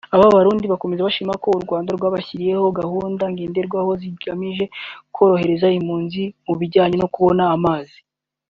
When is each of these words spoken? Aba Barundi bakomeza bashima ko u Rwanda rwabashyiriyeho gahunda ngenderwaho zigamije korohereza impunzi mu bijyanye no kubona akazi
Aba 0.15 0.35
Barundi 0.35 0.65
bakomeza 0.73 1.05
bashima 1.07 1.33
ko 1.43 1.47
u 1.57 1.63
Rwanda 1.65 1.89
rwabashyiriyeho 1.97 2.65
gahunda 2.79 3.23
ngenderwaho 3.31 3.91
zigamije 4.01 4.65
korohereza 5.15 5.67
impunzi 5.77 6.23
mu 6.47 6.53
bijyanye 6.59 6.95
no 7.01 7.07
kubona 7.13 7.43
akazi 7.55 7.99